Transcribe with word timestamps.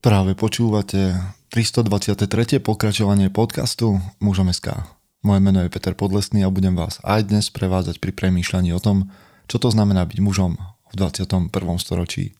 Práve 0.00 0.32
počúvate 0.32 1.12
323. 1.52 2.56
pokračovanie 2.64 3.28
podcastu 3.28 4.00
Mužom 4.16 4.48
SK. 4.48 4.80
Moje 5.20 5.44
meno 5.44 5.60
je 5.60 5.68
Peter 5.68 5.92
Podlesný 5.92 6.40
a 6.40 6.48
budem 6.48 6.72
vás 6.72 7.04
aj 7.04 7.28
dnes 7.28 7.52
prevádzať 7.52 8.00
pri 8.00 8.16
premýšľaní 8.16 8.72
o 8.72 8.80
tom, 8.80 9.12
čo 9.44 9.60
to 9.60 9.68
znamená 9.68 10.08
byť 10.08 10.24
mužom 10.24 10.56
v 10.88 10.94
21. 10.96 11.52
storočí. 11.76 12.32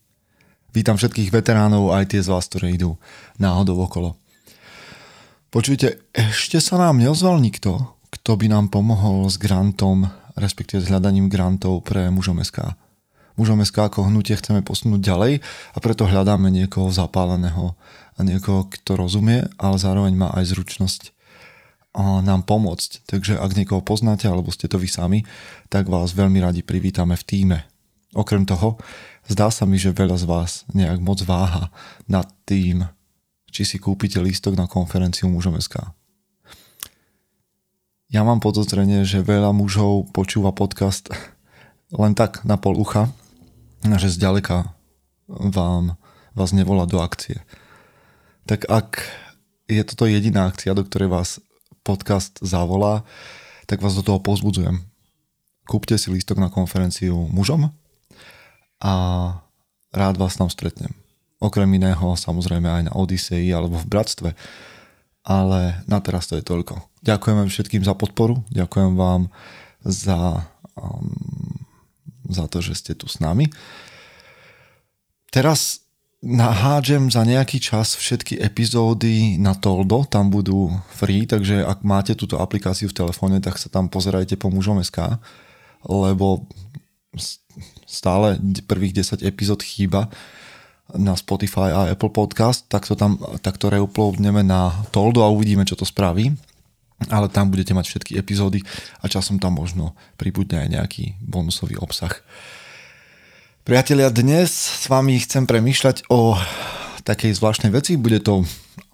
Vítam 0.73 0.97
všetkých 0.97 1.29
veteránov 1.29 1.93
aj 1.93 2.17
tie 2.17 2.25
z 2.25 2.33
vás, 2.33 2.49
ktoré 2.49 2.73
idú 2.73 2.97
náhodou 3.37 3.77
okolo. 3.85 4.17
Počujte, 5.53 6.01
ešte 6.17 6.65
sa 6.65 6.81
nám 6.81 6.97
neozval 6.97 7.45
nikto, 7.45 7.93
kto 8.09 8.41
by 8.41 8.49
nám 8.49 8.73
pomohol 8.73 9.29
s 9.29 9.37
grantom, 9.37 10.09
respektíve 10.33 10.81
s 10.81 10.89
hľadaním 10.89 11.29
grantov 11.29 11.85
pre 11.85 12.09
mužom 12.09 12.41
SK 12.41 12.73
mužom 13.41 13.65
SK 13.65 13.89
ako 13.89 14.13
hnutie 14.13 14.37
chceme 14.37 14.61
posunúť 14.61 15.01
ďalej 15.01 15.41
a 15.73 15.79
preto 15.81 16.05
hľadáme 16.05 16.53
niekoho 16.53 16.93
zapáleného 16.93 17.73
a 18.15 18.21
niekoho, 18.21 18.69
kto 18.69 19.01
rozumie, 19.01 19.49
ale 19.57 19.81
zároveň 19.81 20.13
má 20.13 20.29
aj 20.37 20.53
zručnosť 20.53 21.17
nám 21.99 22.47
pomôcť. 22.47 23.09
Takže 23.09 23.41
ak 23.41 23.57
niekoho 23.59 23.83
poznáte 23.83 24.31
alebo 24.31 24.53
ste 24.55 24.71
to 24.71 24.79
vy 24.79 24.87
sami, 24.87 25.27
tak 25.73 25.91
vás 25.91 26.15
veľmi 26.15 26.39
radi 26.39 26.63
privítame 26.63 27.19
v 27.19 27.27
týme. 27.27 27.59
Okrem 28.15 28.47
toho, 28.47 28.79
zdá 29.27 29.51
sa 29.51 29.67
mi, 29.67 29.81
že 29.81 29.95
veľa 29.95 30.21
z 30.21 30.25
vás 30.29 30.63
nejak 30.71 31.03
moc 31.03 31.23
váha 31.27 31.73
nad 32.07 32.27
tým, 32.47 32.87
či 33.51 33.67
si 33.67 33.83
kúpite 33.83 34.23
lístok 34.23 34.55
na 34.55 34.71
konferenciu 34.71 35.27
mužom 35.27 35.59
SK. 35.59 35.91
Ja 38.11 38.27
mám 38.27 38.43
podozrenie, 38.43 39.07
že 39.07 39.23
veľa 39.23 39.55
mužov 39.55 40.11
počúva 40.15 40.51
podcast 40.51 41.11
len 41.95 42.15
tak 42.15 42.47
na 42.47 42.55
pol 42.55 42.79
ucha 42.79 43.11
že 43.85 44.13
zďaleka 44.13 44.77
vám, 45.29 45.97
vás 46.37 46.51
nevolá 46.53 46.85
do 46.85 47.01
akcie. 47.01 47.41
Tak 48.45 48.69
ak 48.69 49.05
je 49.71 49.83
toto 49.87 50.05
jediná 50.11 50.51
akcia, 50.51 50.75
do 50.75 50.83
ktorej 50.83 51.09
vás 51.09 51.39
podcast 51.87 52.37
zavolá, 52.43 53.07
tak 53.71 53.81
vás 53.81 53.95
do 53.95 54.03
toho 54.03 54.19
pozbudzujem. 54.19 54.83
Kúpte 55.71 55.95
si 55.95 56.11
lístok 56.11 56.43
na 56.43 56.51
konferenciu 56.51 57.31
mužom 57.31 57.71
a 58.83 58.93
rád 59.95 60.19
vás 60.19 60.35
tam 60.35 60.51
stretnem. 60.51 60.91
Okrem 61.39 61.71
iného 61.71 62.19
samozrejme 62.19 62.69
aj 62.69 62.83
na 62.91 62.93
Odisei 62.99 63.49
alebo 63.55 63.79
v 63.79 63.89
Bratstve. 63.89 64.31
Ale 65.21 65.85
na 65.85 66.01
teraz 66.01 66.27
to 66.29 66.37
je 66.37 66.45
toľko. 66.45 66.81
Ďakujem 67.05 67.49
všetkým 67.49 67.85
za 67.85 67.93
podporu, 67.93 68.41
ďakujem 68.53 68.97
vám 68.97 69.29
za 69.85 70.49
um, 70.77 71.60
za 72.31 72.47
to, 72.47 72.63
že 72.63 72.79
ste 72.79 72.93
tu 72.95 73.11
s 73.11 73.19
nami. 73.19 73.51
Teraz 75.31 75.87
nahádžem 76.21 77.09
za 77.09 77.25
nejaký 77.25 77.63
čas 77.63 77.97
všetky 77.97 78.37
epizódy 78.45 79.41
na 79.41 79.57
Toldo, 79.57 80.05
tam 80.05 80.29
budú 80.29 80.69
free, 80.93 81.25
takže 81.25 81.65
ak 81.65 81.81
máte 81.81 82.13
túto 82.13 82.37
aplikáciu 82.37 82.93
v 82.93 82.99
telefóne, 82.99 83.41
tak 83.41 83.57
sa 83.57 83.73
tam 83.73 83.89
pozerajte 83.89 84.37
po 84.37 84.53
mužom 84.53 84.85
SK, 84.85 85.17
lebo 85.89 86.45
stále 87.89 88.37
prvých 88.69 89.01
10 89.01 89.25
epizód 89.25 89.65
chýba 89.65 90.13
na 90.93 91.17
Spotify 91.17 91.73
a 91.73 91.89
Apple 91.89 92.13
Podcast, 92.13 92.69
tak 92.69 92.85
to 92.85 92.99
tam 92.99 93.17
takto 93.41 93.73
reuploadneme 93.73 94.45
na 94.45 94.85
Toldo 94.93 95.25
a 95.25 95.33
uvidíme, 95.33 95.65
čo 95.65 95.79
to 95.79 95.89
spraví 95.89 96.37
ale 97.09 97.33
tam 97.33 97.49
budete 97.49 97.73
mať 97.73 97.87
všetky 97.89 98.13
epizódy 98.21 98.61
a 99.01 99.09
časom 99.09 99.41
tam 99.41 99.57
možno 99.57 99.97
pribudne 100.21 100.61
aj 100.61 100.69
nejaký 100.69 101.05
bonusový 101.25 101.81
obsah. 101.81 102.13
Priatelia, 103.65 104.13
dnes 104.13 104.51
s 104.53 104.85
vami 104.91 105.17
chcem 105.23 105.49
premýšľať 105.49 106.11
o 106.13 106.37
takej 107.07 107.33
zvláštnej 107.33 107.73
veci. 107.73 107.97
Bude 107.97 108.21
to 108.21 108.45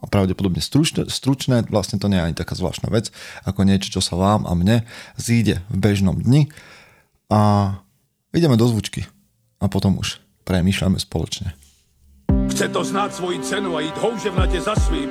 pravdepodobne 0.07 0.63
stručné, 0.63 1.11
stručné, 1.11 1.67
vlastne 1.67 1.99
to 1.99 2.07
nie 2.07 2.19
je 2.21 2.27
ani 2.31 2.37
taká 2.39 2.55
zvláštna 2.55 2.93
vec, 2.95 3.11
ako 3.43 3.67
niečo, 3.67 3.99
čo 3.99 4.01
sa 4.05 4.15
vám 4.15 4.47
a 4.47 4.55
mne 4.55 4.87
zíde 5.19 5.67
v 5.67 5.77
bežnom 5.77 6.15
dni. 6.15 6.47
A 7.27 7.75
ideme 8.31 8.55
do 8.55 8.71
zvučky 8.71 9.11
a 9.59 9.67
potom 9.67 9.99
už 9.99 10.23
premýšľame 10.47 11.03
spoločne. 11.03 11.59
Chce 12.55 12.71
to 12.71 12.81
znáť 12.87 13.11
svoji 13.19 13.39
cenu 13.43 13.75
a 13.75 13.83
ísť 13.83 13.99
houževnate 13.99 14.59
za 14.63 14.79
svým 14.79 15.11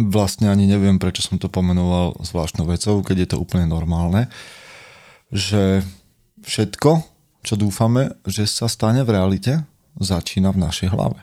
Vlastne 0.00 0.46
ani 0.48 0.64
neviem, 0.70 0.96
prečo 0.96 1.26
som 1.26 1.36
to 1.36 1.50
pomenoval 1.50 2.16
zvláštnou 2.22 2.64
vecou, 2.70 3.02
keď 3.02 3.16
je 3.18 3.28
to 3.34 3.36
úplne 3.42 3.66
normálne, 3.66 4.30
že 5.34 5.82
všetko, 6.46 7.02
čo 7.42 7.54
dúfame, 7.58 8.14
že 8.24 8.46
sa 8.46 8.70
stane 8.70 9.02
v 9.02 9.12
realite, 9.12 9.66
začína 9.98 10.54
v 10.54 10.62
našej 10.64 10.94
hlave. 10.94 11.20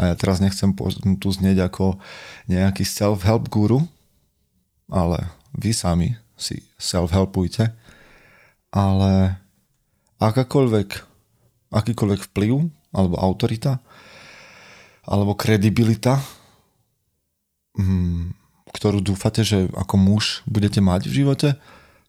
A 0.00 0.10
ja 0.10 0.14
teraz 0.18 0.42
nechcem 0.42 0.74
tu 1.20 1.28
znieť 1.30 1.70
ako 1.70 2.00
nejaký 2.50 2.82
self-help 2.82 3.46
guru, 3.46 3.86
ale 4.90 5.30
vy 5.54 5.70
sami 5.70 6.18
si 6.34 6.66
self-helpujte, 6.80 7.70
ale 8.74 9.38
akákoľvek 10.18 11.10
akýkoľvek 11.70 12.20
vplyv 12.30 12.66
alebo 12.90 13.14
autorita 13.16 13.78
alebo 15.10 15.34
kredibilita, 15.34 16.22
hmm, 17.74 18.30
ktorú 18.70 19.02
dúfate, 19.02 19.42
že 19.42 19.66
ako 19.74 19.98
muž 19.98 20.46
budete 20.46 20.78
mať 20.78 21.10
v 21.10 21.26
živote, 21.26 21.48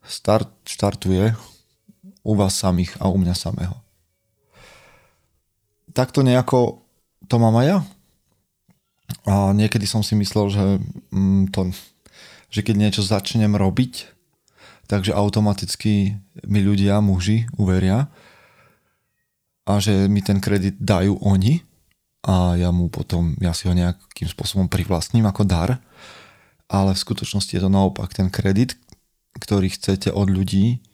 start, 0.05 0.53
štartuje 0.69 1.33
u 2.21 2.33
vás 2.37 2.53
samých 2.53 2.93
a 3.01 3.09
u 3.09 3.17
mňa 3.17 3.33
samého. 3.33 3.73
Takto 5.91 6.21
nejako 6.21 6.85
to 7.25 7.41
mám 7.41 7.57
aj 7.57 7.65
ja. 7.65 7.79
A 9.27 9.33
niekedy 9.51 9.89
som 9.89 10.05
si 10.05 10.15
myslel, 10.15 10.53
že, 10.53 10.65
mm, 11.11 11.51
to, 11.51 11.73
že 12.53 12.61
keď 12.63 12.75
niečo 12.77 13.01
začnem 13.03 13.57
robiť, 13.57 14.07
takže 14.87 15.11
automaticky 15.11 16.15
mi 16.47 16.59
ľudia, 16.63 17.01
muži, 17.03 17.49
uveria, 17.57 18.07
a 19.65 19.77
že 19.77 20.09
mi 20.09 20.23
ten 20.25 20.41
kredit 20.41 20.79
dajú 20.79 21.21
oni 21.21 21.70
a 22.21 22.53
ja 22.53 22.69
mu 22.69 22.85
potom, 22.87 23.33
ja 23.41 23.53
si 23.53 23.65
ho 23.65 23.73
nejakým 23.73 24.29
spôsobom 24.29 24.69
privlastním 24.69 25.25
ako 25.25 25.41
dar, 25.45 25.81
ale 26.69 26.93
v 26.93 27.03
skutočnosti 27.03 27.51
je 27.51 27.61
to 27.61 27.71
naopak. 27.71 28.13
Ten 28.13 28.29
kredit, 28.29 28.77
ktorý 29.41 29.73
chcete 29.73 30.13
od 30.13 30.29
ľudí, 30.29 30.85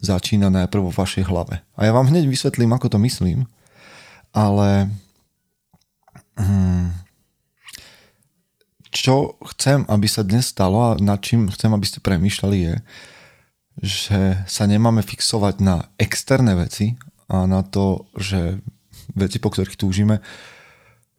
začína 0.00 0.48
najprv 0.48 0.88
vo 0.88 0.92
vašej 0.92 1.28
hlave. 1.28 1.60
A 1.76 1.80
ja 1.84 1.92
vám 1.92 2.08
hneď 2.08 2.28
vysvetlím, 2.28 2.72
ako 2.72 2.96
to 2.96 2.98
myslím, 3.00 3.46
ale 4.32 4.88
hmm, 6.40 6.92
čo 8.94 9.36
chcem, 9.54 9.84
aby 9.86 10.06
sa 10.08 10.24
dnes 10.24 10.48
stalo 10.48 10.92
a 10.92 10.98
nad 10.98 11.20
čím 11.20 11.52
chcem, 11.52 11.70
aby 11.72 11.86
ste 11.86 12.04
premýšľali 12.04 12.58
je, 12.58 12.74
že 13.84 14.20
sa 14.46 14.64
nemáme 14.64 15.02
fixovať 15.02 15.60
na 15.60 15.90
externé 15.98 16.54
veci, 16.56 16.94
a 17.28 17.48
na 17.48 17.64
to, 17.64 18.04
že 18.20 18.60
veci, 19.16 19.40
po 19.40 19.48
ktorých 19.48 19.80
túžime, 19.80 20.20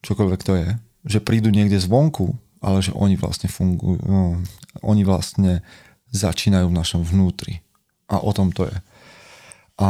čokoľvek 0.06 0.42
to 0.46 0.54
je, 0.54 0.70
že 1.06 1.20
prídu 1.26 1.50
niekde 1.50 1.82
zvonku, 1.82 2.38
ale 2.62 2.86
že 2.86 2.94
oni 2.94 3.18
vlastne 3.18 3.50
fungujú, 3.50 4.02
no, 4.06 4.40
oni 4.86 5.02
vlastne 5.02 5.66
začínajú 6.14 6.70
v 6.70 6.78
našom 6.78 7.02
vnútri. 7.02 7.66
A 8.06 8.22
o 8.22 8.32
tom 8.32 8.54
to 8.54 8.70
je. 8.70 8.78
A 9.82 9.88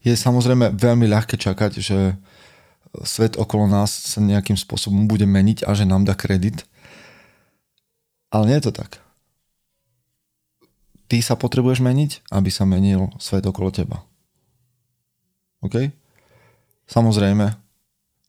je 0.00 0.12
samozrejme 0.16 0.72
veľmi 0.72 1.04
ľahké 1.08 1.36
čakať, 1.36 1.72
že 1.80 2.16
svet 3.04 3.36
okolo 3.36 3.68
nás 3.68 3.92
sa 3.92 4.24
nejakým 4.24 4.56
spôsobom 4.56 5.04
bude 5.04 5.28
meniť 5.28 5.68
a 5.68 5.76
že 5.76 5.84
nám 5.84 6.08
dá 6.08 6.16
kredit. 6.16 6.64
Ale 8.32 8.48
nie 8.50 8.56
je 8.58 8.72
to 8.72 8.74
tak 8.74 9.04
ty 11.08 11.22
sa 11.22 11.38
potrebuješ 11.38 11.78
meniť, 11.84 12.26
aby 12.34 12.50
sa 12.50 12.66
menil 12.66 13.12
svet 13.20 13.44
okolo 13.44 13.70
teba. 13.70 14.02
OK? 15.62 15.94
Samozrejme, 16.84 17.56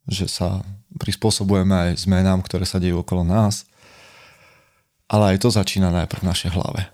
že 0.08 0.30
sa 0.30 0.62
prispôsobujeme 0.96 1.92
aj 1.92 2.08
zmenám, 2.08 2.40
ktoré 2.46 2.64
sa 2.64 2.80
dejú 2.80 3.04
okolo 3.04 3.28
nás, 3.28 3.68
ale 5.12 5.36
aj 5.36 5.44
to 5.44 5.50
začína 5.52 5.92
najprv 5.92 6.24
v 6.24 6.30
našej 6.30 6.52
hlave. 6.56 6.88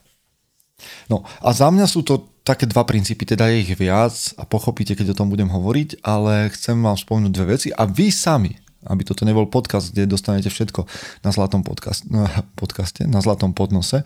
No 1.08 1.22
a 1.40 1.54
za 1.54 1.70
mňa 1.70 1.86
sú 1.86 2.02
to 2.02 2.32
také 2.42 2.66
dva 2.66 2.82
princípy, 2.82 3.22
teda 3.24 3.54
je 3.54 3.62
ich 3.62 3.72
viac 3.78 4.14
a 4.42 4.44
pochopíte, 4.50 4.98
keď 4.98 5.14
o 5.14 5.18
tom 5.18 5.30
budem 5.30 5.48
hovoriť, 5.48 6.02
ale 6.02 6.50
chcem 6.58 6.74
vám 6.82 6.98
spomenúť 6.98 7.32
dve 7.32 7.46
veci 7.58 7.70
a 7.70 7.86
vy 7.86 8.10
sami, 8.10 8.58
aby 8.90 9.06
toto 9.06 9.22
nebol 9.30 9.46
podcast, 9.46 9.94
kde 9.94 10.10
dostanete 10.10 10.50
všetko 10.50 10.90
na 11.22 11.30
zlatom 11.30 11.62
podcast, 11.62 12.10
no, 12.10 12.26
podcaste, 12.62 13.06
na 13.06 13.22
zlatom 13.22 13.54
podnose, 13.54 14.02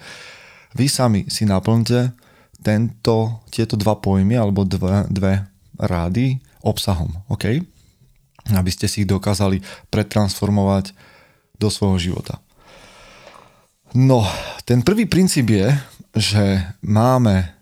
vy 0.75 0.91
sami 0.91 1.31
si 1.31 1.47
naplňte 1.47 2.11
tento, 2.59 3.39
tieto 3.47 3.79
dva 3.79 3.95
pojmy 3.95 4.35
alebo 4.35 4.67
dve, 4.67 5.07
dve 5.07 5.47
rády 5.79 6.43
obsahom, 6.65 7.13
OK? 7.29 7.61
Aby 8.49 8.69
ste 8.73 8.89
si 8.89 9.05
ich 9.05 9.09
dokázali 9.09 9.61
pretransformovať 9.93 10.97
do 11.61 11.69
svojho 11.69 12.01
života. 12.01 12.41
No, 13.95 14.27
ten 14.67 14.83
prvý 14.83 15.07
princíp 15.07 15.53
je, 15.53 15.71
že 16.17 16.43
máme 16.83 17.53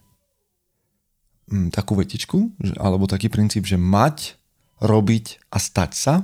mm, 1.51 1.69
takú 1.69 1.93
vetičku, 1.93 2.55
alebo 2.81 3.05
taký 3.05 3.29
princíp, 3.29 3.69
že 3.69 3.77
mať, 3.77 4.39
robiť 4.81 5.43
a 5.53 5.61
stať 5.61 5.91
sa 5.93 6.15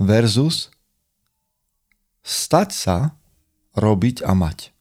versus 0.00 0.74
stať 2.26 2.74
sa, 2.74 2.96
robiť 3.78 4.26
a 4.26 4.34
mať. 4.34 4.74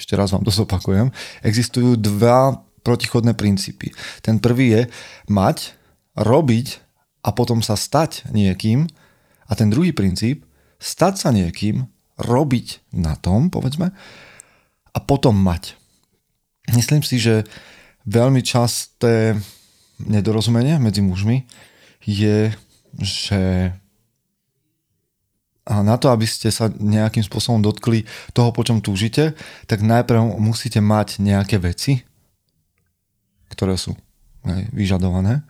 Ešte 0.00 0.16
raz 0.16 0.32
vám 0.32 0.48
to 0.48 0.50
zopakujem. 0.50 1.12
Existujú 1.44 2.00
dva 2.00 2.64
protichodné 2.82 3.36
princípy. 3.36 3.92
Ten 4.24 4.40
prvý 4.40 4.72
je 4.72 4.82
mať, 5.28 5.76
robiť 6.18 6.80
a 7.22 7.30
potom 7.30 7.62
sa 7.64 7.78
stať 7.78 8.28
niekým. 8.30 8.90
A 9.46 9.52
ten 9.54 9.68
druhý 9.68 9.92
princíp, 9.92 10.44
stať 10.80 11.14
sa 11.18 11.28
niekým, 11.30 11.86
robiť 12.20 12.92
na 12.92 13.16
tom, 13.16 13.48
povedzme, 13.48 13.92
a 14.92 14.98
potom 15.00 15.34
mať. 15.34 15.74
Myslím 16.76 17.02
si, 17.02 17.18
že 17.18 17.48
veľmi 18.06 18.44
časté 18.44 19.38
nedorozumenie 20.02 20.78
medzi 20.78 21.00
mužmi 21.00 21.46
je, 22.02 22.52
že 22.98 23.72
a 25.62 25.78
na 25.86 25.94
to, 25.94 26.10
aby 26.10 26.26
ste 26.26 26.50
sa 26.50 26.66
nejakým 26.74 27.22
spôsobom 27.22 27.62
dotkli 27.62 28.02
toho, 28.34 28.50
po 28.50 28.66
čom 28.66 28.82
túžite, 28.82 29.38
tak 29.70 29.78
najprv 29.86 30.34
musíte 30.42 30.82
mať 30.82 31.22
nejaké 31.22 31.62
veci, 31.62 32.02
ktoré 33.54 33.78
sú 33.78 33.94
vyžadované. 34.74 35.46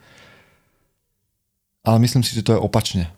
Ale 1.82 1.98
myslím 2.02 2.22
si, 2.22 2.34
že 2.34 2.46
to 2.46 2.54
je 2.54 2.62
opačne. 2.62 3.10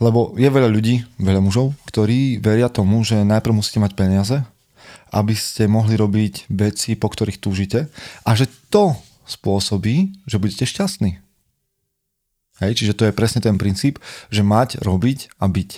Lebo 0.00 0.32
je 0.40 0.48
veľa 0.48 0.72
ľudí, 0.72 1.04
veľa 1.20 1.44
mužov, 1.44 1.76
ktorí 1.84 2.40
veria 2.40 2.72
tomu, 2.72 3.04
že 3.04 3.20
najprv 3.20 3.60
musíte 3.60 3.84
mať 3.84 3.92
peniaze, 3.92 4.40
aby 5.12 5.36
ste 5.36 5.68
mohli 5.68 6.00
robiť 6.00 6.48
veci, 6.48 6.96
po 6.96 7.12
ktorých 7.12 7.36
túžite 7.36 7.92
a 8.24 8.30
že 8.32 8.48
to 8.72 8.96
spôsobí, 9.28 10.24
že 10.24 10.40
budete 10.40 10.64
šťastní. 10.64 11.20
Hej, 12.60 12.72
čiže 12.76 12.96
to 12.96 13.08
je 13.08 13.16
presne 13.16 13.40
ten 13.40 13.56
princíp, 13.56 14.00
že 14.28 14.44
mať, 14.44 14.80
robiť 14.84 15.36
a 15.40 15.48
byť. 15.48 15.70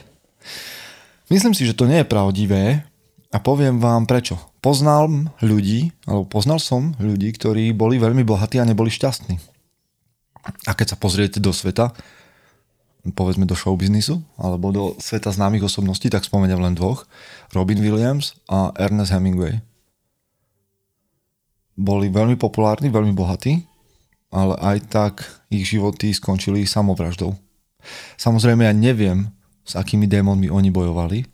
Myslím 1.30 1.54
si, 1.54 1.66
že 1.66 1.78
to 1.78 1.86
nie 1.86 2.02
je 2.02 2.10
pravdivé 2.10 2.82
a 3.30 3.36
poviem 3.38 3.78
vám 3.78 4.06
prečo. 4.06 4.38
Poznal 4.62 5.10
ľudí, 5.42 5.90
alebo 6.06 6.26
poznal 6.26 6.62
som 6.62 6.94
ľudí, 6.98 7.34
ktorí 7.34 7.74
boli 7.74 7.98
veľmi 7.98 8.22
bohatí 8.22 8.62
a 8.62 8.66
neboli 8.66 8.90
šťastní. 8.90 9.51
A 10.42 10.72
keď 10.74 10.94
sa 10.94 10.96
pozriete 10.98 11.38
do 11.38 11.54
sveta, 11.54 11.94
povedzme 13.10 13.46
do 13.46 13.58
showbiznisu 13.58 14.22
alebo 14.38 14.70
do 14.70 14.84
sveta 15.02 15.34
známych 15.34 15.66
osobností, 15.66 16.06
tak 16.06 16.22
spomeniem 16.22 16.62
len 16.62 16.74
dvoch. 16.78 17.06
Robin 17.50 17.82
Williams 17.82 18.38
a 18.46 18.70
Ernest 18.78 19.10
Hemingway. 19.10 19.58
Boli 21.74 22.12
veľmi 22.12 22.38
populárni, 22.38 22.92
veľmi 22.92 23.10
bohatí, 23.10 23.66
ale 24.30 24.54
aj 24.62 24.78
tak 24.86 25.14
ich 25.50 25.66
životy 25.66 26.14
skončili 26.14 26.62
samovraždou. 26.62 27.34
Samozrejme 28.14 28.64
ja 28.64 28.74
neviem, 28.74 29.34
s 29.66 29.74
akými 29.74 30.06
démonmi 30.06 30.46
oni 30.50 30.70
bojovali, 30.70 31.26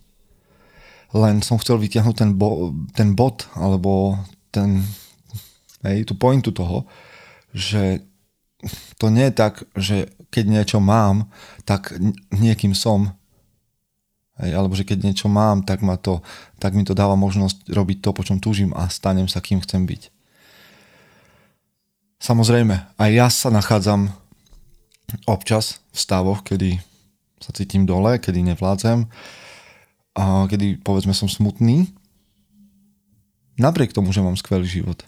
len 1.17 1.41
som 1.41 1.57
chcel 1.57 1.81
vytiahnuť 1.81 2.17
ten, 2.17 2.31
bo, 2.37 2.73
ten 2.93 3.17
bod, 3.17 3.49
alebo 3.57 4.17
ten, 4.53 4.85
hej, 5.85 6.05
tú 6.05 6.17
pointu 6.17 6.53
toho, 6.53 6.85
že 7.57 8.05
to 8.99 9.07
nie 9.09 9.31
je 9.31 9.35
tak, 9.35 9.55
že 9.79 10.11
keď 10.35 10.45
niečo 10.51 10.79
mám, 10.83 11.31
tak 11.63 11.95
niekým 12.35 12.75
som. 12.75 13.15
Hej, 14.39 14.55
alebo 14.55 14.75
že 14.79 14.87
keď 14.87 15.11
niečo 15.11 15.27
mám, 15.27 15.67
tak, 15.67 15.83
ma 15.83 15.99
to, 15.99 16.23
tak 16.63 16.75
mi 16.75 16.87
to 16.87 16.95
dáva 16.95 17.19
možnosť 17.19 17.71
robiť 17.71 17.99
to, 18.03 18.11
po 18.15 18.23
čom 18.23 18.39
túžim 18.39 18.71
a 18.75 18.87
stanem 18.87 19.27
sa, 19.27 19.43
kým 19.43 19.59
chcem 19.63 19.83
byť. 19.83 20.11
Samozrejme, 22.19 22.99
aj 22.99 23.11
ja 23.15 23.27
sa 23.31 23.51
nachádzam 23.51 24.11
občas 25.27 25.79
v 25.95 25.99
stavoch, 25.99 26.43
kedy 26.43 26.83
sa 27.39 27.55
cítim 27.55 27.87
dole, 27.87 28.19
kedy 28.19 28.43
nevládzem, 28.43 29.07
a 30.19 30.51
kedy 30.51 30.83
povedzme 30.83 31.15
som 31.15 31.31
smutný, 31.31 31.87
napriek 33.55 33.95
tomu, 33.95 34.11
že 34.11 34.23
mám 34.23 34.35
skvelý 34.35 34.67
život. 34.67 35.07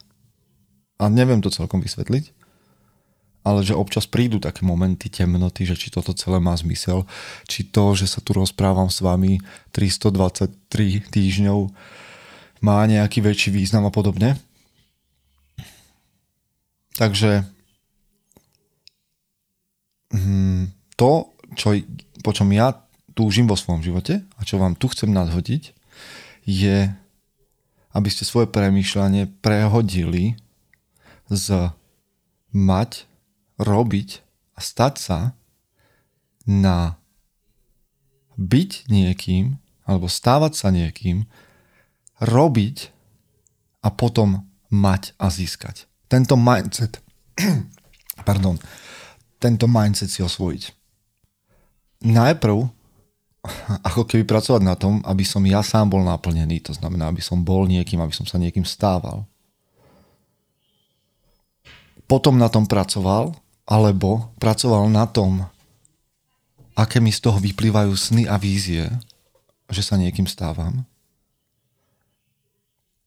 A 1.03 1.11
neviem 1.11 1.43
to 1.43 1.51
celkom 1.51 1.83
vysvetliť, 1.83 2.40
ale 3.41 3.65
že 3.65 3.73
občas 3.73 4.05
prídu 4.05 4.37
také 4.37 4.63
momenty 4.69 5.09
temnoty, 5.09 5.65
že 5.65 5.77
či 5.77 5.89
toto 5.89 6.13
celé 6.13 6.37
má 6.39 6.53
zmysel, 6.53 7.09
či 7.49 7.65
to, 7.65 7.97
že 7.97 8.05
sa 8.05 8.21
tu 8.21 8.37
rozprávam 8.37 8.93
s 8.93 9.01
vami 9.01 9.41
323 9.73 11.09
týždňov 11.09 11.59
má 12.61 12.85
nejaký 12.85 13.25
väčší 13.25 13.49
význam 13.49 13.89
a 13.89 13.93
podobne. 13.93 14.37
Takže 17.01 17.49
hm, 20.13 20.69
to, 21.01 21.33
čo, 21.57 21.81
po 22.21 22.31
čom 22.37 22.53
ja 22.53 22.77
túžim 23.17 23.49
vo 23.49 23.57
svojom 23.57 23.81
živote 23.81 24.21
a 24.37 24.41
čo 24.45 24.61
vám 24.61 24.77
tu 24.77 24.93
chcem 24.93 25.09
nadhodiť, 25.09 25.73
je, 26.45 26.93
aby 27.97 28.09
ste 28.13 28.29
svoje 28.29 28.53
premýšľanie 28.53 29.33
prehodili 29.41 30.37
z 31.33 31.73
mať 32.53 33.10
robiť 33.61 34.25
a 34.57 34.61
stať 34.65 34.95
sa 34.97 35.19
na 36.49 36.97
byť 38.41 38.89
niekým 38.89 39.61
alebo 39.85 40.07
stávať 40.07 40.53
sa 40.55 40.69
niekým, 40.71 41.27
robiť 42.23 42.95
a 43.83 43.91
potom 43.91 44.47
mať 44.71 45.19
a 45.19 45.27
získať. 45.27 45.91
Tento 46.07 46.39
mindset, 46.39 47.03
pardon, 48.29 48.55
tento 49.43 49.67
mindset 49.67 50.15
si 50.15 50.23
osvojiť. 50.23 50.63
Najprv, 52.07 52.57
ako 53.89 54.03
keby 54.07 54.23
pracovať 54.23 54.63
na 54.63 54.79
tom, 54.79 55.03
aby 55.03 55.27
som 55.27 55.43
ja 55.43 55.65
sám 55.67 55.91
bol 55.91 56.07
naplnený, 56.07 56.71
to 56.71 56.73
znamená, 56.77 57.11
aby 57.11 57.25
som 57.25 57.43
bol 57.43 57.67
niekým, 57.67 57.99
aby 57.99 58.15
som 58.15 58.29
sa 58.29 58.39
niekým 58.39 58.63
stával. 58.63 59.27
Potom 62.07 62.39
na 62.39 62.47
tom 62.47 62.67
pracoval 62.67 63.35
alebo 63.71 64.35
pracoval 64.43 64.91
na 64.91 65.07
tom, 65.07 65.47
aké 66.75 66.99
mi 66.99 67.15
z 67.15 67.23
toho 67.23 67.39
vyplývajú 67.39 67.95
sny 67.95 68.27
a 68.27 68.35
vízie, 68.35 68.91
že 69.71 69.87
sa 69.87 69.95
niekým 69.95 70.27
stávam. 70.27 70.83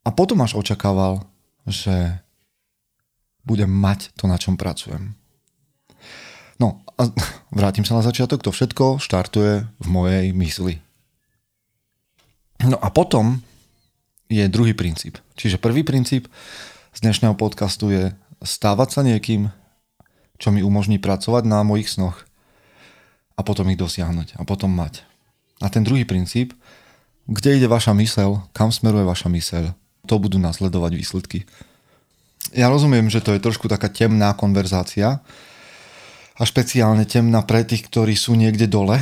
A 0.07 0.09
potom 0.15 0.39
až 0.39 0.55
očakával, 0.55 1.27
že 1.67 2.23
budem 3.43 3.67
mať 3.67 4.15
to, 4.15 4.23
na 4.31 4.39
čom 4.39 4.55
pracujem. 4.55 5.19
No 6.63 6.79
a 6.95 7.11
vrátim 7.59 7.83
sa 7.83 7.99
na 7.99 8.03
začiatok, 8.03 8.39
to 8.39 8.55
všetko 8.55 9.03
štartuje 9.03 9.67
v 9.67 9.87
mojej 9.91 10.31
mysli. 10.31 10.79
No 12.63 12.79
a 12.79 12.87
potom 12.87 13.43
je 14.31 14.47
druhý 14.47 14.71
princíp. 14.71 15.19
Čiže 15.35 15.59
prvý 15.59 15.83
princíp 15.83 16.31
z 16.95 16.99
dnešného 17.03 17.35
podcastu 17.35 17.91
je 17.91 18.15
stávať 18.39 18.89
sa 18.95 19.01
niekým, 19.03 19.51
čo 20.43 20.51
mi 20.51 20.59
umožní 20.59 20.99
pracovať 20.99 21.47
na 21.47 21.63
mojich 21.63 21.87
snoch 21.87 22.27
a 23.39 23.47
potom 23.47 23.71
ich 23.71 23.79
dosiahnuť 23.79 24.35
a 24.35 24.43
potom 24.43 24.75
mať. 24.75 25.07
A 25.63 25.71
ten 25.71 25.87
druhý 25.87 26.03
princíp, 26.03 26.51
kde 27.31 27.55
ide 27.55 27.71
vaša 27.71 27.95
mysel, 27.95 28.43
kam 28.51 28.67
smeruje 28.67 29.07
vaša 29.07 29.31
mysel, 29.31 29.71
to 30.03 30.19
budú 30.19 30.35
nasledovať 30.43 30.91
výsledky. 30.99 31.47
Ja 32.51 32.67
rozumiem, 32.67 33.07
že 33.07 33.23
to 33.23 33.31
je 33.31 33.39
trošku 33.39 33.71
taká 33.71 33.87
temná 33.87 34.35
konverzácia 34.35 35.23
a 36.35 36.41
špeciálne 36.43 37.07
temná 37.07 37.39
pre 37.47 37.63
tých, 37.63 37.87
ktorí 37.87 38.19
sú 38.19 38.35
niekde 38.35 38.67
dole 38.67 38.99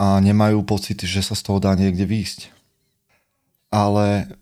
a 0.00 0.16
nemajú 0.24 0.64
pocit, 0.64 1.04
že 1.04 1.20
sa 1.20 1.36
z 1.36 1.44
toho 1.44 1.60
dá 1.60 1.76
niekde 1.76 2.08
výjsť. 2.08 2.48
Ale 3.68 4.32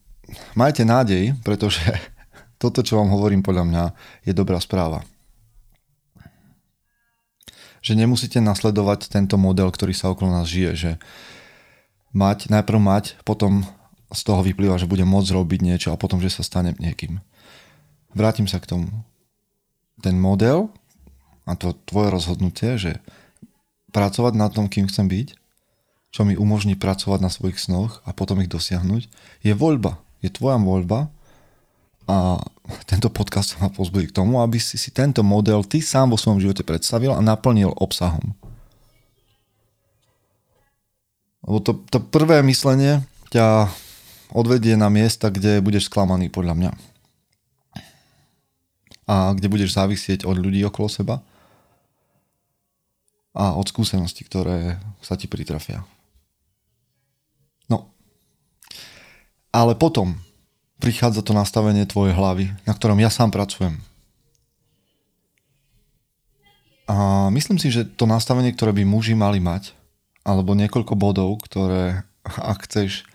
majte 0.54 0.86
nádej, 0.86 1.34
pretože 1.42 1.82
toto, 2.62 2.86
čo 2.86 3.02
vám 3.02 3.10
hovorím 3.10 3.42
podľa 3.42 3.64
mňa, 3.66 3.84
je 4.22 4.30
dobrá 4.30 4.62
správa 4.62 5.02
že 7.86 7.94
nemusíte 7.94 8.42
nasledovať 8.42 9.06
tento 9.06 9.38
model, 9.38 9.70
ktorý 9.70 9.94
sa 9.94 10.10
okolo 10.10 10.34
nás 10.34 10.50
žije, 10.50 10.72
že 10.74 10.90
mať, 12.10 12.50
najprv 12.50 12.82
mať, 12.82 13.04
potom 13.22 13.62
z 14.10 14.20
toho 14.26 14.42
vyplýva, 14.42 14.74
že 14.74 14.90
budem 14.90 15.06
môcť 15.06 15.30
robiť 15.30 15.60
niečo 15.62 15.88
a 15.94 16.00
potom, 16.00 16.18
že 16.18 16.34
sa 16.34 16.42
stane 16.42 16.74
niekým. 16.82 17.22
Vrátim 18.10 18.50
sa 18.50 18.58
k 18.58 18.74
tomu. 18.74 18.90
Ten 20.02 20.18
model 20.18 20.66
a 21.46 21.54
to 21.54 21.78
tvoje 21.86 22.10
rozhodnutie, 22.10 22.74
že 22.74 22.98
pracovať 23.94 24.34
na 24.34 24.50
tom, 24.50 24.66
kým 24.66 24.90
chcem 24.90 25.06
byť, 25.06 25.38
čo 26.10 26.26
mi 26.26 26.34
umožní 26.34 26.74
pracovať 26.74 27.22
na 27.22 27.30
svojich 27.30 27.62
snoch 27.62 28.02
a 28.02 28.10
potom 28.10 28.42
ich 28.42 28.50
dosiahnuť, 28.50 29.06
je 29.46 29.54
voľba. 29.54 30.02
Je 30.26 30.34
tvoja 30.34 30.58
voľba 30.58 31.06
a 32.06 32.38
tento 32.86 33.10
podcast 33.10 33.58
ma 33.58 33.66
pozbudí 33.66 34.10
k 34.10 34.16
tomu, 34.22 34.38
aby 34.38 34.62
si 34.62 34.78
si 34.78 34.94
tento 34.94 35.26
model 35.26 35.66
ty 35.66 35.82
sám 35.82 36.14
vo 36.14 36.18
svojom 36.18 36.38
živote 36.38 36.62
predstavil 36.62 37.10
a 37.10 37.22
naplnil 37.22 37.74
obsahom. 37.74 38.34
Lebo 41.46 41.58
to, 41.62 41.78
to 41.90 41.98
prvé 42.02 42.42
myslenie 42.42 43.02
ťa 43.30 43.70
odvedie 44.34 44.74
na 44.74 44.90
miesta, 44.90 45.30
kde 45.30 45.62
budeš 45.62 45.86
sklamaný 45.86 46.30
podľa 46.30 46.54
mňa. 46.58 46.72
A 49.06 49.34
kde 49.38 49.46
budeš 49.46 49.78
závisieť 49.78 50.26
od 50.26 50.34
ľudí 50.34 50.66
okolo 50.66 50.90
seba 50.90 51.22
a 53.30 53.54
od 53.54 53.66
skúseností, 53.70 54.26
ktoré 54.26 54.82
sa 54.98 55.14
ti 55.14 55.30
pritrafia. 55.30 55.86
No. 57.70 57.94
Ale 59.54 59.78
potom 59.78 60.18
prichádza 60.78 61.24
to 61.24 61.32
nastavenie 61.32 61.88
tvojej 61.88 62.12
hlavy, 62.12 62.52
na 62.68 62.72
ktorom 62.76 63.00
ja 63.00 63.08
sám 63.08 63.32
pracujem. 63.32 63.80
A 66.86 67.26
myslím 67.34 67.58
si, 67.58 67.74
že 67.74 67.82
to 67.82 68.06
nastavenie, 68.06 68.54
ktoré 68.54 68.70
by 68.70 68.86
muži 68.86 69.18
mali 69.18 69.42
mať, 69.42 69.74
alebo 70.22 70.54
niekoľko 70.54 70.94
bodov, 70.94 71.42
ktoré 71.42 72.06
ak 72.52 72.66
chceš 72.66 73.06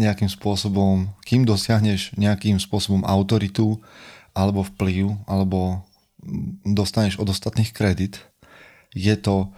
nejakým 0.00 0.32
spôsobom, 0.32 1.12
kým 1.28 1.44
dosiahneš 1.44 2.16
nejakým 2.16 2.56
spôsobom 2.56 3.04
autoritu 3.04 3.84
alebo 4.32 4.64
vplyv, 4.64 5.12
alebo 5.28 5.84
dostaneš 6.64 7.20
od 7.20 7.28
ostatných 7.28 7.74
kredit, 7.74 8.22
je 8.96 9.12
to, 9.18 9.52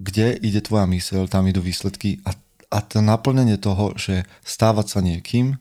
kde 0.00 0.38
ide 0.40 0.60
tvoja 0.64 0.88
myseľ, 0.88 1.28
tam 1.28 1.44
idú 1.44 1.60
výsledky 1.60 2.24
a, 2.24 2.32
a 2.72 2.78
to 2.80 3.04
naplnenie 3.04 3.60
toho, 3.60 3.92
že 4.00 4.24
stávať 4.46 4.86
sa 4.88 5.00
niekým, 5.04 5.60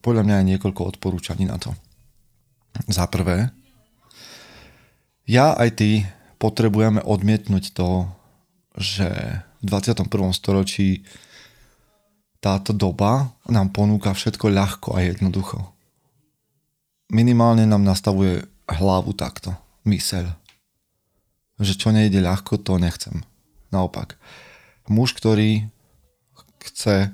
podľa 0.00 0.22
mňa 0.26 0.34
aj 0.40 0.46
niekoľko 0.56 0.80
odporúčaní 0.96 1.44
na 1.48 1.56
to. 1.60 1.72
Za 2.88 3.06
prvé, 3.08 3.52
ja 5.28 5.54
aj 5.54 5.70
ty 5.78 5.90
potrebujeme 6.40 7.04
odmietnúť 7.04 7.76
to, 7.76 8.08
že 8.74 9.08
v 9.60 9.64
21. 9.68 10.08
storočí 10.32 11.04
táto 12.40 12.72
doba 12.72 13.36
nám 13.44 13.68
ponúka 13.70 14.16
všetko 14.16 14.48
ľahko 14.48 14.96
a 14.96 15.04
jednoducho. 15.04 15.60
Minimálne 17.12 17.68
nám 17.68 17.84
nastavuje 17.84 18.48
hlavu 18.64 19.12
takto, 19.12 19.52
myseľ. 19.84 20.32
Že 21.60 21.74
čo 21.76 21.88
nejde 21.92 22.24
ľahko, 22.24 22.56
to 22.56 22.80
nechcem. 22.80 23.20
Naopak. 23.68 24.16
Muž, 24.88 25.12
ktorý 25.12 25.68
chce 26.64 27.12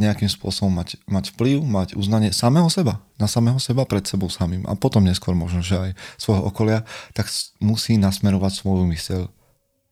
nejakým 0.00 0.32
spôsobom 0.32 0.72
mať, 0.72 0.96
mať 1.04 1.36
vplyv, 1.36 1.60
mať 1.60 1.88
uznanie 1.94 2.32
samého 2.32 2.72
seba, 2.72 3.04
na 3.20 3.28
samého 3.28 3.60
seba 3.60 3.84
pred 3.84 4.02
sebou 4.08 4.32
samým 4.32 4.64
a 4.64 4.72
potom 4.72 5.04
neskôr 5.04 5.36
možno, 5.36 5.60
že 5.60 5.76
aj 5.76 5.90
svojho 6.16 6.48
okolia, 6.48 6.88
tak 7.12 7.28
musí 7.60 8.00
nasmerovať 8.00 8.52
svoju 8.56 8.88
myseľ 8.88 9.28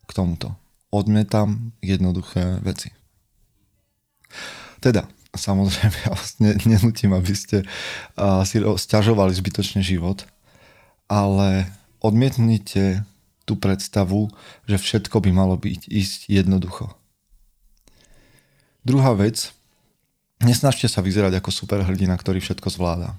k 0.08 0.10
tomuto. 0.10 0.56
Odmietam 0.88 1.76
jednoduché 1.84 2.64
veci. 2.64 2.96
Teda, 4.80 5.04
samozrejme, 5.36 5.96
ja 6.08 6.10
vás 6.16 6.40
ne, 6.40 6.56
nenutím, 6.64 7.12
aby 7.12 7.34
ste 7.36 7.68
uh, 8.16 8.40
si 8.48 8.64
stiažovali 8.64 9.36
zbytočne 9.36 9.84
život, 9.84 10.24
ale 11.04 11.68
odmietnite 12.00 13.04
tú 13.44 13.56
predstavu, 13.56 14.28
že 14.68 14.76
všetko 14.76 15.24
by 15.24 15.30
malo 15.32 15.56
byť 15.56 15.88
ísť 15.88 16.28
jednoducho. 16.28 16.92
Druhá 18.84 19.16
vec, 19.16 19.52
nesnažte 20.42 20.86
sa 20.86 21.02
vyzerať 21.02 21.38
ako 21.38 21.50
superhrdina, 21.50 22.14
ktorý 22.14 22.38
všetko 22.42 22.68
zvláda. 22.70 23.14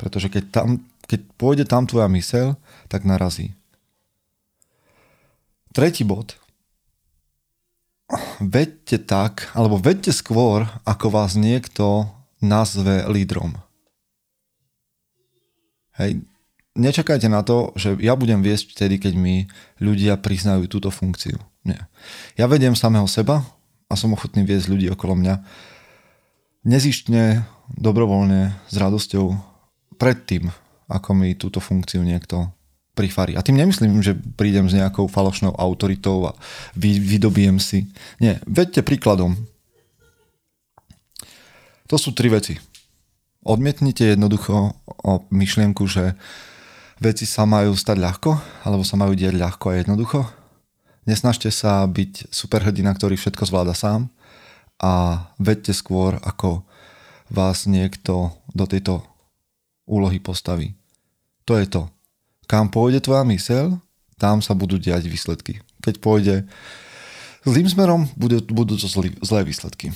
Pretože 0.00 0.32
keď, 0.32 0.44
tam, 0.50 0.68
keď 1.06 1.20
pôjde 1.36 1.64
tam 1.68 1.84
tvoja 1.84 2.08
myseľ, 2.08 2.56
tak 2.88 3.04
narazí. 3.04 3.52
Tretí 5.72 6.04
bod. 6.04 6.36
Vedte 8.44 9.00
tak, 9.00 9.48
alebo 9.56 9.80
vedte 9.80 10.12
skôr, 10.12 10.68
ako 10.84 11.08
vás 11.08 11.32
niekto 11.32 12.12
nazve 12.44 13.08
lídrom. 13.08 13.56
Hej, 15.96 16.20
nečakajte 16.76 17.28
na 17.28 17.40
to, 17.40 17.72
že 17.76 17.96
ja 18.00 18.12
budem 18.16 18.44
viesť 18.44 18.76
vtedy, 18.76 19.00
keď 19.00 19.14
mi 19.16 19.48
ľudia 19.80 20.20
priznajú 20.20 20.68
túto 20.68 20.92
funkciu. 20.92 21.40
Nie. 21.64 21.88
Ja 22.36 22.50
vediem 22.50 22.76
samého 22.76 23.06
seba 23.06 23.46
a 23.88 23.94
som 23.94 24.12
ochotný 24.12 24.42
viesť 24.44 24.68
ľudí 24.68 24.90
okolo 24.92 25.16
mňa 25.16 25.34
nezištne, 26.62 27.42
dobrovoľne, 27.74 28.54
s 28.70 28.74
radosťou 28.78 29.26
predtým, 29.98 30.50
ako 30.90 31.10
mi 31.14 31.34
túto 31.34 31.58
funkciu 31.58 32.02
niekto 32.02 32.50
prifarí. 32.92 33.34
A 33.34 33.44
tým 33.44 33.56
nemyslím, 33.56 34.04
že 34.04 34.18
prídem 34.36 34.68
s 34.68 34.76
nejakou 34.76 35.08
falošnou 35.08 35.56
autoritou 35.56 36.28
a 36.28 36.32
vy, 36.76 37.00
vydobijem 37.00 37.56
si. 37.56 37.88
Nie, 38.20 38.38
vedte 38.44 38.84
príkladom. 38.84 39.36
To 41.88 41.96
sú 41.96 42.12
tri 42.12 42.28
veci. 42.28 42.60
Odmietnite 43.42 44.14
jednoducho 44.14 44.76
o 44.86 45.12
myšlienku, 45.32 45.82
že 45.88 46.14
veci 47.02 47.26
sa 47.26 47.42
majú 47.42 47.74
stať 47.74 47.98
ľahko, 47.98 48.30
alebo 48.62 48.86
sa 48.86 48.94
majú 48.94 49.18
diať 49.18 49.34
ľahko 49.34 49.72
a 49.72 49.78
jednoducho. 49.82 50.20
Nesnažte 51.02 51.50
sa 51.50 51.82
byť 51.82 52.30
superhrdina, 52.30 52.94
ktorý 52.94 53.18
všetko 53.18 53.42
zvláda 53.50 53.74
sám 53.74 54.06
a 54.82 55.24
vedte 55.38 55.70
skôr, 55.70 56.18
ako 56.26 56.66
vás 57.30 57.70
niekto 57.70 58.34
do 58.52 58.66
tejto 58.66 59.06
úlohy 59.86 60.18
postaví. 60.18 60.74
To 61.46 61.56
je 61.56 61.66
to 61.70 61.88
kam 62.52 62.68
pôjde 62.68 63.00
tvoja 63.00 63.24
myseľ, 63.24 63.80
tam 64.20 64.44
sa 64.44 64.52
budú 64.52 64.76
diať 64.76 65.08
výsledky. 65.08 65.64
Keď 65.80 66.04
pôjde 66.04 66.44
zlým 67.48 67.64
smerom, 67.64 68.12
budú, 68.12 68.44
budú 68.52 68.76
to 68.76 68.84
zlý, 68.84 69.08
zlé 69.24 69.48
výsledky. 69.48 69.88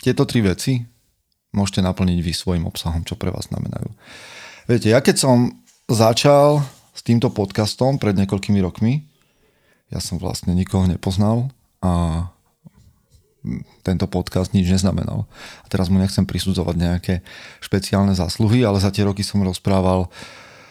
Tieto 0.00 0.24
tri 0.24 0.40
veci 0.40 0.80
môžete 1.52 1.84
naplniť 1.84 2.18
vy 2.24 2.32
svojim 2.32 2.64
obsahom, 2.64 3.04
čo 3.04 3.20
pre 3.20 3.28
vás 3.28 3.52
znamenajú. 3.52 3.92
Viete, 4.72 4.88
ja 4.88 5.04
keď 5.04 5.20
som 5.20 5.52
začal 5.84 6.64
s 6.96 7.04
týmto 7.04 7.28
podcastom 7.28 8.00
pred 8.00 8.16
niekoľkými 8.16 8.64
rokmi, 8.64 9.04
ja 9.92 10.00
som 10.00 10.16
vlastne 10.16 10.56
nikoho 10.56 10.88
nepoznal 10.88 11.52
a 11.84 11.90
tento 13.84 14.08
podcast 14.08 14.56
nič 14.56 14.64
neznamenal. 14.64 15.28
A 15.60 15.66
teraz 15.68 15.92
mu 15.92 16.00
nechcem 16.00 16.24
prisudzovať 16.24 16.76
nejaké 16.80 17.14
špeciálne 17.60 18.16
zásluhy, 18.16 18.64
ale 18.64 18.80
za 18.80 18.88
tie 18.88 19.04
roky 19.04 19.20
som 19.20 19.44
rozprával 19.44 20.08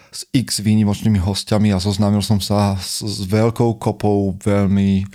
s 0.10 0.26
x 0.34 0.62
výnimočnými 0.66 1.22
hostiami 1.22 1.70
a 1.70 1.82
zoznámil 1.82 2.26
som 2.26 2.42
sa 2.42 2.78
s, 2.82 3.06
s 3.06 3.26
veľkou 3.30 3.78
kopou 3.78 4.34
veľmi 4.42 5.06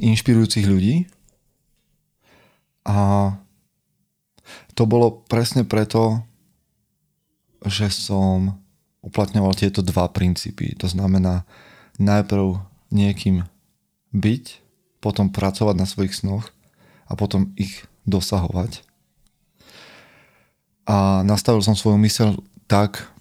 inšpirujúcich 0.00 0.68
ľudí. 0.68 1.08
A 2.84 3.32
to 4.72 4.88
bolo 4.88 5.24
presne 5.28 5.64
preto, 5.64 6.24
že 7.64 7.92
som 7.92 8.56
uplatňoval 9.04 9.52
tieto 9.56 9.84
dva 9.84 10.08
princípy. 10.08 10.72
To 10.80 10.88
znamená 10.88 11.44
najprv 12.00 12.56
niekým 12.88 13.44
byť 14.12 14.44
potom 14.98 15.30
pracovať 15.30 15.74
na 15.78 15.86
svojich 15.86 16.14
snoch 16.14 16.50
a 17.06 17.14
potom 17.14 17.54
ich 17.54 17.86
dosahovať. 18.08 18.82
A 20.88 21.20
nastavil 21.22 21.60
som 21.60 21.76
svoju 21.76 22.00
mysel 22.00 22.40
tak, 22.64 23.12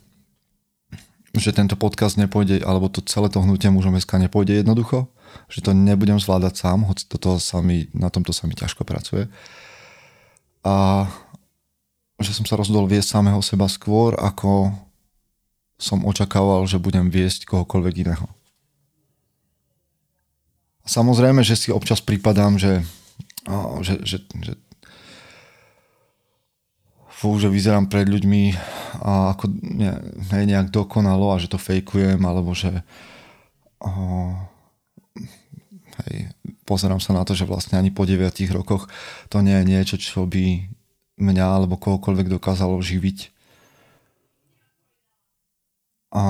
že 1.35 1.53
tento 1.53 1.75
podcast 1.75 2.15
nepôjde, 2.15 2.63
alebo 2.63 2.89
to 2.89 3.03
celé 3.03 3.27
to 3.29 3.43
hnutie 3.43 3.69
mužom 3.69 3.99
SK 3.99 4.25
nepôjde 4.25 4.63
jednoducho, 4.63 5.11
že 5.51 5.61
to 5.61 5.75
nebudem 5.75 6.17
zvládať 6.17 6.57
sám, 6.57 6.87
hoci 6.87 7.05
toto 7.05 7.37
sa 7.37 7.59
mi, 7.59 7.91
na 7.91 8.07
tomto 8.07 8.31
sa 8.31 8.47
mi 8.47 8.55
ťažko 8.55 8.87
pracuje. 8.87 9.27
A 10.63 11.05
že 12.17 12.33
som 12.33 12.47
sa 12.47 12.57
rozhodol 12.57 12.89
viesť 12.89 13.19
samého 13.19 13.43
seba 13.45 13.69
skôr, 13.69 14.17
ako 14.17 14.73
som 15.77 16.01
očakával, 16.07 16.65
že 16.65 16.81
budem 16.81 17.13
viesť 17.13 17.45
kohokoľvek 17.45 17.95
iného. 18.09 18.25
Samozrejme, 20.87 21.43
že 21.43 21.59
si 21.59 21.69
občas 21.69 21.99
pripadám, 21.99 22.55
že, 22.55 22.79
že, 23.83 23.95
že, 24.07 24.17
že 24.23 24.53
fú, 27.11 27.35
že 27.35 27.51
vyzerám 27.51 27.91
pred 27.91 28.07
ľuďmi 28.07 28.55
a 29.03 29.35
ako 29.35 29.51
ne, 29.51 29.91
ne, 30.31 30.39
nejak 30.47 30.71
dokonalo 30.71 31.35
a 31.35 31.41
že 31.41 31.51
to 31.51 31.59
fejkujem, 31.59 32.23
alebo 32.23 32.55
že 32.55 32.71
o, 33.83 33.91
Hej. 36.05 36.29
Pozerám 36.67 37.01
sa 37.01 37.15
na 37.15 37.25
to, 37.25 37.33
že 37.33 37.49
vlastne 37.49 37.79
ani 37.79 37.89
po 37.89 38.05
9 38.05 38.29
rokoch 38.53 38.85
to 39.33 39.41
nie 39.41 39.55
je 39.57 39.65
niečo, 39.65 39.95
čo 39.97 40.29
by 40.29 40.67
mňa 41.17 41.45
alebo 41.45 41.79
kohokoľvek 41.79 42.27
dokázalo 42.29 42.77
živiť. 42.77 43.33
A, 46.13 46.23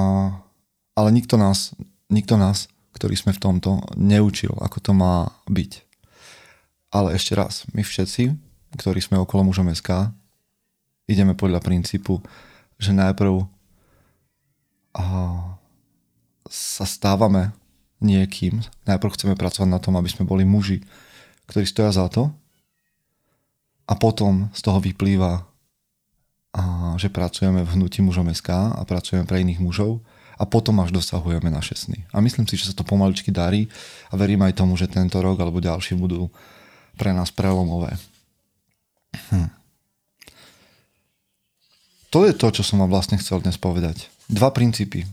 ale 0.96 1.10
nikto 1.12 1.36
nás, 1.36 1.76
nikto 2.08 2.40
nás, 2.40 2.72
ktorí 2.94 3.16
sme 3.18 3.36
v 3.36 3.42
tomto, 3.42 3.84
neučil, 3.98 4.56
ako 4.62 4.78
to 4.80 4.92
má 4.96 5.34
byť. 5.50 5.72
Ale 6.94 7.14
ešte 7.18 7.36
raz, 7.36 7.68
my 7.76 7.84
všetci, 7.84 8.32
ktorí 8.80 9.04
sme 9.04 9.20
okolo 9.20 9.48
mužom 9.48 9.68
SK, 9.74 10.12
ideme 11.08 11.36
podľa 11.36 11.60
princípu, 11.60 12.24
že 12.80 12.96
najprv 12.96 13.44
sa 16.48 16.86
stávame 16.88 17.54
niekým, 18.02 18.64
najprv 18.88 19.14
chceme 19.14 19.36
pracovať 19.38 19.70
na 19.70 19.78
tom, 19.78 19.94
aby 20.00 20.10
sme 20.10 20.26
boli 20.26 20.48
muži, 20.48 20.82
ktorí 21.50 21.66
stoja 21.70 21.94
za 21.94 22.10
to. 22.10 22.34
A 23.88 23.96
potom 23.96 24.52
z 24.52 24.62
toho 24.66 24.82
vyplýva, 24.84 25.48
že 26.98 27.14
pracujeme 27.14 27.62
v 27.62 27.74
hnutí 27.78 28.02
mužom 28.02 28.34
SK 28.34 28.74
a 28.74 28.82
pracujeme 28.84 29.30
pre 29.30 29.46
iných 29.46 29.62
mužov 29.62 30.02
a 30.38 30.44
potom 30.46 30.78
až 30.80 30.94
dosahujeme 30.94 31.50
naše 31.50 31.74
sny. 31.74 32.06
A 32.14 32.22
myslím 32.22 32.46
si, 32.46 32.56
že 32.56 32.70
sa 32.70 32.78
to 32.78 32.86
pomaličky 32.86 33.34
darí 33.34 33.68
a 34.10 34.18
verím 34.18 34.46
aj 34.46 34.58
tomu, 34.58 34.78
že 34.78 34.90
tento 34.90 35.18
rok 35.20 35.42
alebo 35.42 35.58
ďalší 35.58 35.98
budú 35.98 36.30
pre 36.98 37.14
nás 37.14 37.34
prelomové. 37.34 37.98
Hm. 39.34 39.50
To 42.14 42.24
je 42.24 42.34
to, 42.34 42.48
čo 42.54 42.64
som 42.64 42.80
vám 42.80 42.94
vlastne 42.94 43.20
chcel 43.20 43.44
dnes 43.44 43.60
povedať. 43.60 44.08
Dva 44.32 44.54
princípy, 44.54 45.04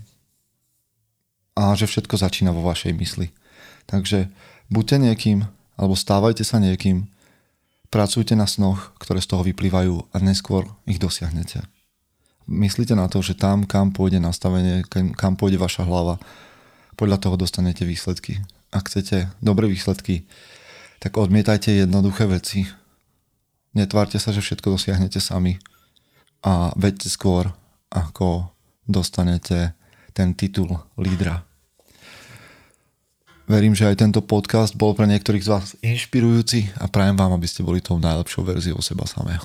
a 1.54 1.74
že 1.78 1.86
všetko 1.86 2.18
začína 2.18 2.50
vo 2.50 2.66
vašej 2.66 2.92
mysli. 2.98 3.30
Takže 3.86 4.26
buďte 4.68 4.96
niekým, 4.98 5.46
alebo 5.78 5.94
stávajte 5.94 6.42
sa 6.42 6.58
niekým, 6.58 7.06
pracujte 7.94 8.34
na 8.34 8.50
snoch, 8.50 8.90
ktoré 8.98 9.22
z 9.22 9.30
toho 9.30 9.46
vyplývajú 9.46 10.10
a 10.10 10.16
neskôr 10.18 10.66
ich 10.82 10.98
dosiahnete. 10.98 11.62
Myslíte 12.44 12.92
na 12.92 13.08
to, 13.08 13.24
že 13.24 13.38
tam, 13.38 13.64
kam 13.64 13.90
pôjde 13.90 14.20
nastavenie, 14.20 14.84
kam 15.16 15.34
pôjde 15.34 15.56
vaša 15.56 15.88
hlava, 15.88 16.20
podľa 16.94 17.18
toho 17.18 17.36
dostanete 17.40 17.82
výsledky. 17.88 18.38
Ak 18.70 18.90
chcete 18.90 19.32
dobré 19.40 19.66
výsledky, 19.66 20.28
tak 21.02 21.16
odmietajte 21.16 21.72
jednoduché 21.72 22.28
veci. 22.28 22.68
Netvárte 23.74 24.22
sa, 24.22 24.30
že 24.30 24.44
všetko 24.44 24.78
dosiahnete 24.78 25.18
sami 25.18 25.58
a 26.44 26.70
veďte 26.78 27.10
skôr, 27.10 27.50
ako 27.90 28.52
dostanete 28.86 29.74
ten 30.14 30.36
titul 30.36 30.70
lídra. 31.00 31.42
Verím, 33.44 33.76
že 33.76 33.84
aj 33.84 34.00
tento 34.00 34.24
podcast 34.24 34.72
bol 34.72 34.96
pre 34.96 35.04
niektorých 35.04 35.44
z 35.44 35.50
vás 35.52 35.76
inšpirujúci 35.84 36.80
a 36.80 36.88
prajem 36.88 37.12
vám, 37.12 37.36
aby 37.36 37.44
ste 37.44 37.60
boli 37.60 37.84
tou 37.84 38.00
najlepšou 38.00 38.40
verziou 38.40 38.80
seba 38.80 39.04
samého. 39.04 39.44